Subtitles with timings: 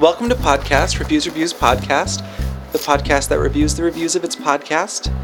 [0.00, 2.24] welcome to Podcast, Reviews Reviews Podcast,
[2.72, 5.14] the podcast that reviews the reviews of its podcast.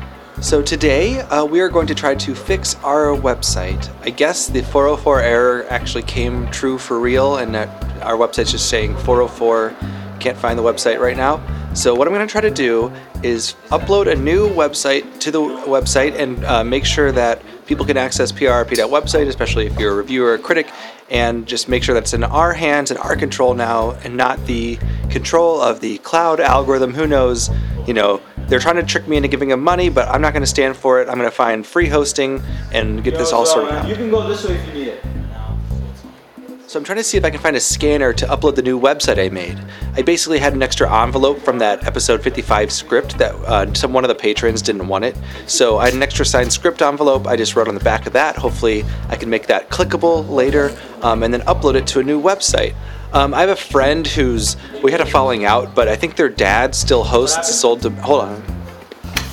[0.45, 3.91] So today uh, we are going to try to fix our website.
[4.03, 7.69] I guess the 404 error actually came true for real, and that
[8.03, 9.75] our website's just saying 404
[10.21, 11.41] can't find the website right now.
[11.73, 15.41] So what I'm going to try to do is upload a new website to the
[15.41, 20.33] website and uh, make sure that people can access PRRP.website, especially if you're a reviewer
[20.33, 20.69] or critic,
[21.11, 24.79] and just make sure that's in our hands and our control now, and not the
[25.11, 26.95] control of the cloud algorithm.
[26.95, 27.51] Who knows?
[27.87, 30.43] You know, they're trying to trick me into giving them money, but I'm not going
[30.43, 31.09] to stand for it.
[31.09, 32.43] I'm going to find free hosting
[32.73, 33.89] and get this all sorted out.
[33.89, 34.86] You can go this way if you need.
[36.77, 38.79] So I'm trying to see if I can find a scanner to upload the new
[38.79, 39.59] website I made.
[39.95, 44.05] I basically had an extra envelope from that episode 55 script that uh, some one
[44.05, 45.17] of the patrons didn't want it.
[45.47, 47.27] So I had an extra signed script envelope.
[47.27, 48.37] I just wrote on the back of that.
[48.37, 52.21] Hopefully I can make that clickable later um, and then upload it to a new
[52.23, 52.75] website.
[53.15, 56.29] Um, I have a friend who's we had a falling out, but I think their
[56.29, 57.91] dad still hosts sold to.
[58.03, 58.43] Hold on.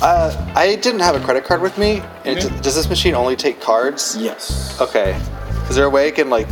[0.00, 2.00] Uh, I didn't have a credit card with me.
[2.24, 2.38] And.
[2.62, 4.16] Does this machine only take cards?
[4.18, 4.80] Yes.
[4.80, 5.20] Okay.
[5.68, 6.46] Is there a way I can like,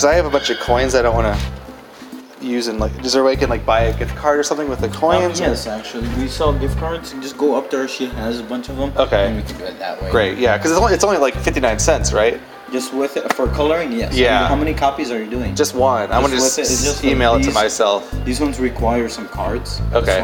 [0.00, 3.12] because I have a bunch of coins I don't want to use and like, is
[3.12, 4.94] there a way I can like buy a gift card or something with the Um,
[4.94, 5.38] coins?
[5.38, 7.12] yes, actually, we sell gift cards.
[7.12, 7.86] You just go up there.
[7.86, 8.94] She has a bunch of them.
[8.96, 9.26] Okay.
[9.26, 10.10] And we can do it that way.
[10.10, 10.38] Great.
[10.38, 12.40] Yeah, because it's only it's only like fifty nine cents, right?
[12.72, 14.14] Just with it for coloring, yes.
[14.16, 14.48] Yeah.
[14.48, 15.54] How many copies are you doing?
[15.54, 16.10] Just one.
[16.10, 18.10] I'm gonna Just just, it, just email like it to myself.
[18.24, 19.82] These ones require some cards.
[19.92, 20.20] Okay.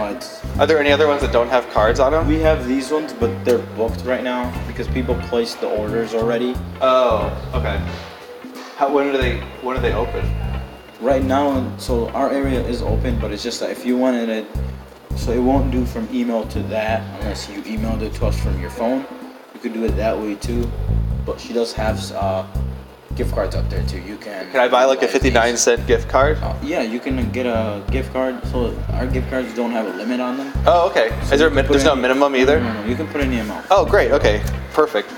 [0.59, 2.27] Are there any other ones that don't have cards on them?
[2.27, 6.55] we have these ones, but they're booked right now because people placed the orders already.
[6.81, 7.79] Oh, okay.
[8.77, 10.25] How when do they when do they open?
[11.01, 14.47] Right now, so our area is open, but it's just that if you wanted it,
[15.17, 18.59] so it won't do from email to that unless you emailed it to us from
[18.61, 19.05] your phone.
[19.55, 20.71] You could do it that way too.
[21.25, 22.47] But she does have uh,
[23.15, 24.01] gift cards up there too.
[24.01, 24.51] You can.
[24.51, 25.63] Can I buy like a fifty nine these.
[25.63, 26.39] cent gift card?
[26.43, 28.43] Uh, yeah, you can get a gift card.
[28.49, 30.53] So our gift cards don't have a limit on them.
[30.67, 31.09] Oh, okay.
[31.25, 32.61] So Is there min- there's no any- minimum either?
[32.61, 33.67] No, no, you can put any amount.
[33.71, 34.13] Oh, great.
[34.13, 34.43] Okay,
[34.73, 35.09] perfect.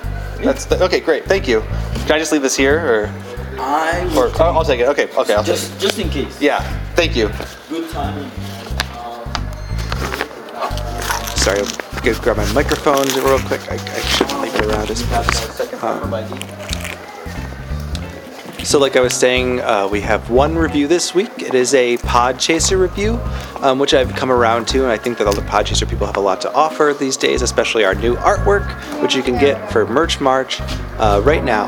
[0.43, 1.00] That's the, okay.
[1.00, 1.25] Great.
[1.27, 1.61] Thank you.
[2.06, 3.12] Can I just leave this here, or
[3.58, 4.88] I or will I'll take it.
[4.88, 5.08] Okay.
[5.16, 5.34] Okay.
[5.34, 5.46] I'll take it.
[5.46, 6.41] just just in case.
[6.41, 6.60] Yeah.
[6.94, 7.30] Thank you.
[7.69, 8.30] Good timing.
[11.36, 11.66] Sorry, I'm
[12.02, 13.60] gonna grab my microphone real quick.
[13.70, 15.34] I, I shouldn't leave it around as Have much.
[15.34, 16.64] second Um, form of ID.
[18.64, 21.30] So, like I was saying, uh, we have one review this week.
[21.40, 23.19] It is a Podchaser review,
[23.62, 26.16] um, which I've come around to, and I think that all the Podchaser people have
[26.19, 28.66] a lot to offer these days, especially our new artwork,
[29.00, 30.60] which you can get for Merch March
[30.98, 31.66] uh, right now,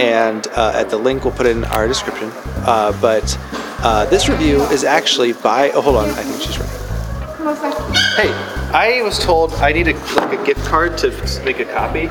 [0.00, 2.30] and uh, at the link we'll put it in our description.
[2.66, 3.36] Uh, but
[3.82, 5.70] uh, this review is actually by.
[5.72, 6.80] Oh, hold on, I think she's right.
[8.16, 8.30] Hey,
[8.72, 11.10] I was told I need a, like a gift card to
[11.44, 12.08] make a copy.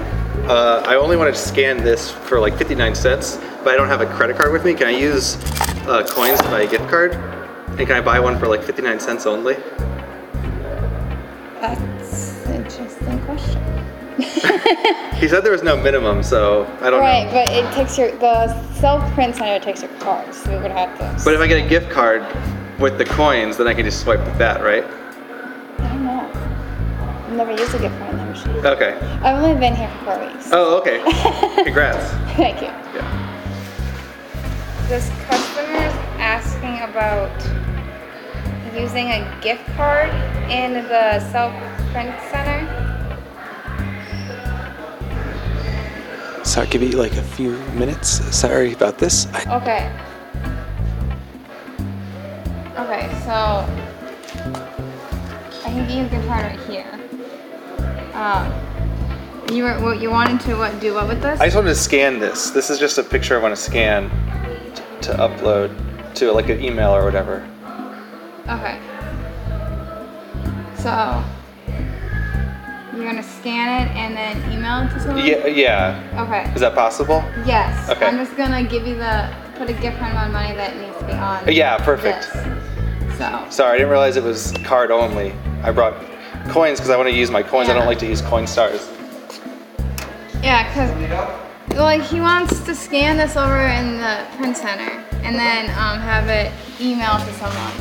[0.48, 4.02] Uh, I only wanted to scan this for like 59 cents, but I don't have
[4.02, 4.74] a credit card with me.
[4.74, 5.36] Can I use
[5.86, 7.14] uh, coins to buy a gift card?
[7.14, 9.56] And can I buy one for like 59 cents only?
[11.62, 13.99] That's an interesting question.
[15.20, 17.34] He said there was no minimum, so I don't right, know.
[17.34, 20.72] Right, but it takes your the self print center takes your card, so we would
[20.72, 21.24] have to.
[21.24, 22.26] But if I get a gift card
[22.80, 24.84] with the coins, then I can just swipe with that, right?
[24.84, 26.32] I don't know.
[27.28, 28.66] I've never used a gift card in the machine.
[28.66, 28.98] Okay.
[29.22, 30.50] I've only been here for four weeks.
[30.52, 31.00] Oh, okay.
[31.64, 32.12] Congrats.
[32.36, 32.68] Thank you.
[32.68, 33.30] Yeah.
[34.88, 37.30] This customer is asking about
[38.74, 40.10] using a gift card
[40.50, 41.54] in the self
[41.92, 42.59] print center.
[46.60, 48.10] So I'll give you like a few minutes.
[48.36, 49.28] Sorry about this.
[49.32, 49.90] I, Okay.
[52.76, 53.66] Okay, so
[55.64, 57.00] I can give you a gift card right here.
[58.14, 58.52] Um,
[59.56, 61.40] you were what you wanted to what do what with this?
[61.40, 62.50] I just wanted to scan this.
[62.50, 64.10] This is just a picture I want to scan
[64.76, 65.72] t- to upload
[66.16, 67.48] to like an email or whatever.
[68.50, 68.78] Okay.
[70.76, 71.24] So
[73.10, 75.26] you're gonna scan it and then email it to someone.
[75.26, 76.26] Yeah, yeah.
[76.28, 76.52] Okay.
[76.54, 77.24] Is that possible?
[77.46, 77.90] Yes.
[77.90, 78.06] Okay.
[78.06, 81.06] I'm just gonna give you the put a gift card on money that needs to
[81.06, 81.52] be on.
[81.52, 82.32] Yeah, perfect.
[82.32, 83.18] this.
[83.18, 83.48] So.
[83.50, 85.34] Sorry, I didn't realize it was card only.
[85.64, 85.96] I brought
[86.50, 87.70] coins because I want to use my coins.
[87.70, 88.88] I don't like to use Coinstars.
[90.42, 95.66] Yeah, cause like he wants to scan this over in the print center and then
[95.72, 97.74] um, have it emailed to someone,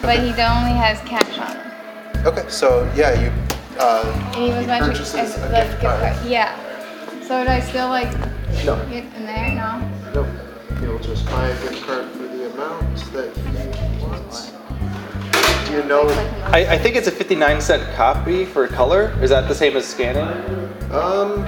[0.00, 2.26] but he only has cash on him.
[2.26, 3.30] Okay, so yeah, you,
[3.78, 6.26] uh, And he was he mentioning purchases as a the gift card.
[6.26, 7.22] Yeah.
[7.22, 8.10] So would I still like
[8.64, 9.54] No, get in there?
[9.54, 9.78] No.
[10.14, 10.24] no,
[10.80, 14.52] he'll just buy a gift card for the amount that he wants.
[15.68, 16.08] Do you know,
[16.50, 19.14] I, I think it's a 59 cent copy for color.
[19.22, 20.26] Is that the same as scanning?
[20.92, 21.44] um,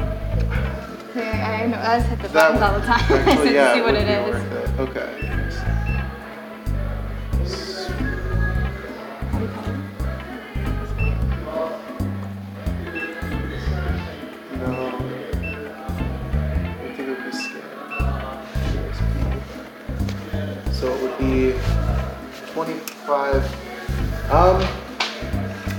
[1.11, 3.81] Okay, I know I just hit the that buttons all the time actually, yeah, see
[3.81, 4.81] what would it be it.
[4.81, 5.30] Okay.
[22.65, 23.37] 25.
[24.31, 24.61] Um,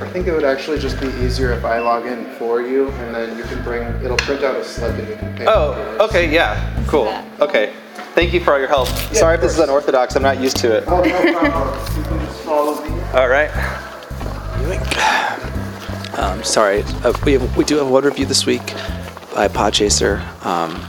[0.01, 3.13] I think it would actually just be easier if I log in for you, and
[3.13, 3.83] then you can bring.
[4.03, 5.45] It'll print out a slip, and you can pay.
[5.47, 6.01] Oh, yours.
[6.01, 7.15] okay, yeah, cool.
[7.39, 7.71] Okay.
[8.15, 8.87] Thank you for all your help.
[8.87, 10.83] Sorry if this is unorthodox, I'm not used to it.
[10.87, 11.97] Oh, no problem.
[11.97, 12.89] you can just follow me.
[13.13, 13.51] All right.
[16.17, 18.65] Um, sorry, uh, we have, we do have one review this week
[19.35, 20.19] by Podchaser.
[20.43, 20.81] Um,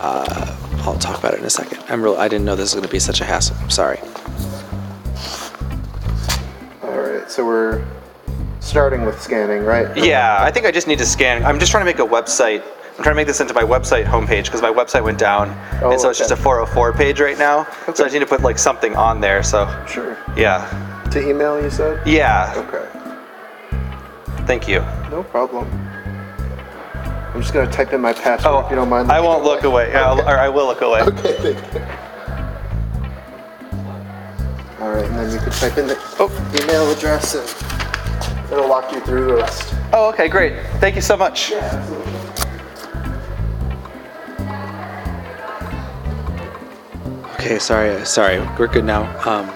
[0.00, 1.82] uh, I'll talk about it in a second.
[1.88, 2.16] I'm real.
[2.16, 3.56] I didn't know this was going to be such a hassle.
[3.60, 4.00] I'm sorry.
[7.28, 7.84] Right, so we're
[8.60, 9.96] starting with scanning, right?
[9.96, 11.44] Yeah, I think I just need to scan.
[11.44, 12.62] I'm just trying to make a website.
[12.62, 15.50] I'm trying to make this into my website homepage because my website went down,
[15.82, 17.64] Oh, and so oh, it's just a 404 page right now.
[17.94, 19.42] So I just need to put like something on there.
[19.42, 20.16] So Sure.
[20.36, 20.66] yeah,
[21.12, 22.04] To email, you said?
[22.06, 22.52] yeah.
[22.56, 22.84] Okay.
[24.46, 24.80] Thank you.
[25.10, 25.68] No problem.
[27.34, 29.12] I'm just gonna type in my password Oh, if you don't mind.
[29.12, 29.90] I won't look away.
[29.92, 31.02] Yeah, I'll, or I will look away.
[31.02, 31.86] Okay,
[35.18, 36.30] then you can type in the Oh.
[36.62, 39.74] email address and it'll walk you through the rest.
[39.92, 40.54] Oh, okay, great.
[40.80, 41.52] Thank you so much.
[47.34, 48.40] Okay, sorry, sorry.
[48.58, 49.02] We're good now.
[49.28, 49.50] Um,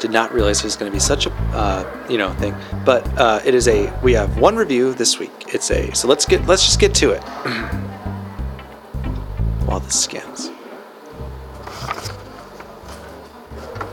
[0.00, 2.54] did not realize it was going to be such a uh, you know thing,
[2.84, 3.92] but uh, it is a.
[4.02, 5.54] We have one review this week.
[5.54, 5.94] It's a.
[5.94, 7.22] So let's get let's just get to it.
[9.66, 10.50] While this scans.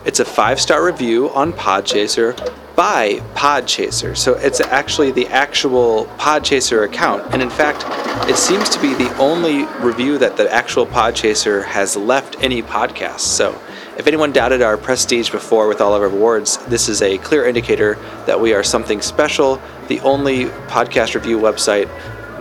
[0.06, 2.36] It's a five star review on Podchaser
[2.76, 4.16] by Podchaser.
[4.16, 7.34] So it's actually the actual Podchaser account.
[7.34, 7.84] And in fact,
[8.30, 13.22] it seems to be the only review that the actual Podchaser has left any podcast.
[13.22, 13.60] So
[13.98, 17.48] if anyone doubted our prestige before with all of our awards, this is a clear
[17.48, 17.96] indicator
[18.28, 19.60] that we are something special.
[19.88, 21.90] The only podcast review website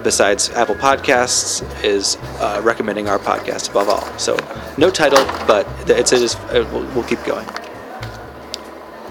[0.05, 4.19] besides Apple Podcasts is uh, recommending our podcast above all.
[4.19, 4.37] So
[4.79, 7.49] no title, but it's it is uh, we'll, we'll keep going.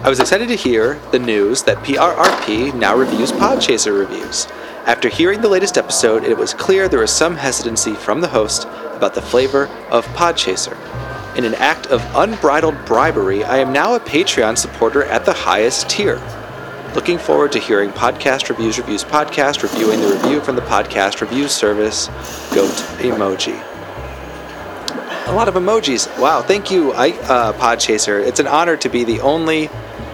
[0.04, 4.48] I was excited to hear the news that PRRP now reviews Podchaser reviews.
[4.86, 8.66] After hearing the latest episode, it was clear there was some hesitancy from the host
[8.92, 10.78] about the flavor of Podchaser.
[11.38, 15.90] In an act of unbridled bribery, I am now a Patreon supporter at the highest
[15.90, 16.18] tier.
[16.96, 21.52] Looking forward to hearing Podcast Reviews Reviews Podcast reviewing the review from the Podcast Reviews
[21.52, 22.08] service,
[22.54, 22.70] Goat
[23.00, 23.60] Emoji.
[25.28, 26.08] A lot of emojis.
[26.20, 28.24] Wow, thank you, I, uh, Podchaser.
[28.24, 29.72] It's an honor to be the only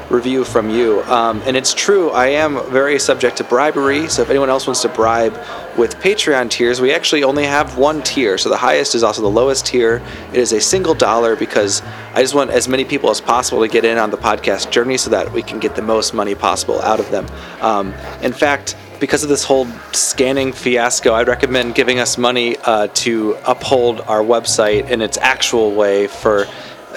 [0.09, 1.01] review from you.
[1.03, 4.07] Um, and it's true, I am very subject to bribery.
[4.07, 5.33] So if anyone else wants to bribe
[5.77, 8.37] with Patreon tiers, we actually only have one tier.
[8.37, 10.01] So the highest is also the lowest tier.
[10.33, 11.81] It is a single dollar because
[12.13, 14.97] I just want as many people as possible to get in on the podcast journey
[14.97, 17.27] so that we can get the most money possible out of them.
[17.61, 22.87] Um, in fact, because of this whole scanning fiasco, I'd recommend giving us money uh,
[22.95, 26.45] to uphold our website in its actual way for,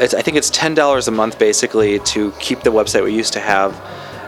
[0.02, 3.40] it's, I think it's $10 a month basically to keep the website we used to
[3.40, 3.80] have.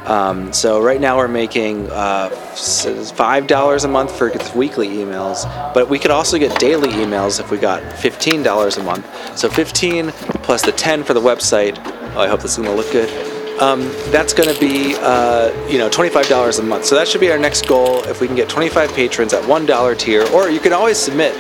[0.09, 5.99] Um, so right now we're making uh, $5 a month for weekly emails, but we
[5.99, 9.39] could also get daily emails if we got $15 a month.
[9.39, 10.11] So 15
[10.43, 11.79] plus the 10 for the website.
[12.15, 15.79] Oh, I hope this is to look good um, that's going to be uh, you
[15.79, 18.49] know $25 a month so that should be our next goal if we can get
[18.49, 21.35] 25 patrons at $1 tier or you can always submit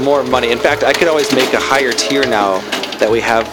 [0.00, 2.58] more money in fact i could always make a higher tier now
[2.98, 3.44] that we have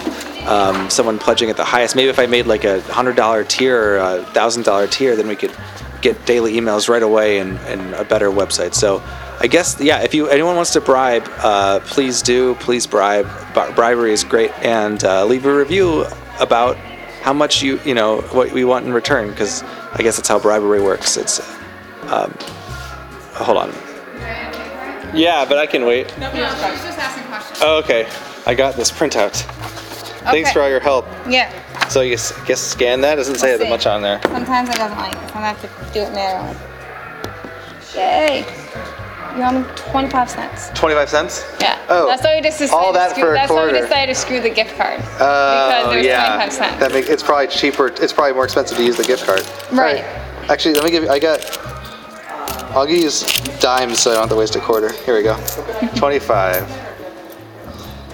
[0.46, 3.96] um, someone pledging at the highest maybe if i made like a $100 tier or
[3.98, 5.54] a $1000 tier then we could
[6.02, 9.02] get daily emails right away and, and a better website so
[9.40, 13.72] i guess yeah if you anyone wants to bribe uh, please do please bribe Bri-
[13.74, 16.04] bribery is great and uh, leave a review
[16.38, 16.76] about
[17.22, 19.64] how much you you know what we want in return because
[19.98, 21.16] I guess that's how bribery works.
[21.16, 21.40] It's
[22.04, 22.32] um,
[23.34, 23.72] hold on.
[25.12, 26.06] Yeah, but I can wait.
[26.18, 27.58] No, she's just asking questions.
[27.62, 28.06] Oh, okay,
[28.46, 29.34] I got this printout.
[30.30, 31.06] Thanks for all your help.
[31.28, 31.50] Yeah.
[31.88, 33.70] So you s- guess scan that doesn't say Let's that see.
[33.70, 34.20] much on there.
[34.22, 35.18] Sometimes it doesn't like it.
[35.30, 36.56] Sometimes I have to do it manually.
[37.94, 38.44] Yay!
[39.36, 40.70] You owe me 25 cents.
[40.74, 41.44] Twenty-five cents.
[41.60, 41.78] Yeah.
[41.90, 43.70] Oh, That's why we just decided all that to screw, for a That's why we
[43.70, 43.86] quarter.
[43.86, 45.00] decided to screw the gift card.
[45.00, 46.36] Oh, because Oh there was yeah.
[46.36, 46.80] 25 cents.
[46.80, 47.88] That make, it's probably cheaper.
[47.88, 49.40] It's probably more expensive to use the gift card.
[49.72, 50.02] Right.
[50.04, 50.50] Alright.
[50.50, 51.10] Actually, let me give you.
[51.10, 51.40] I got.
[52.74, 53.22] I'll give use
[53.60, 54.92] dimes so I don't have to waste a quarter.
[55.04, 55.36] Here we go.
[55.96, 56.64] Twenty-five.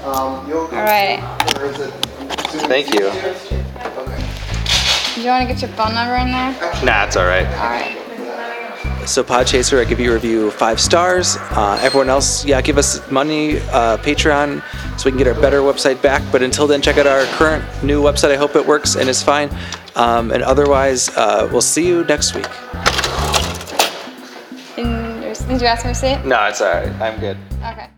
[0.02, 1.22] Um, All right.
[1.56, 1.92] or is it
[2.50, 3.06] Zoom Thank you.
[3.06, 3.34] Okay.
[5.14, 6.52] Do you want to get your phone number in there?
[6.84, 7.46] Nah, it's all right.
[7.46, 7.98] All right.
[9.08, 11.36] So Podchaser, I give you a review five stars.
[11.50, 14.62] Uh, everyone else, yeah, give us money, uh, Patreon,
[14.98, 16.22] so we can get our better website back.
[16.30, 18.30] But until then, check out our current new website.
[18.30, 19.50] I hope it works and is fine.
[19.96, 22.46] Um, and otherwise, uh, we'll see you next week.
[24.76, 26.24] Did you, did you ask me to see it?
[26.24, 26.88] No, it's all right.
[27.00, 27.36] I'm good.
[27.64, 27.88] Okay.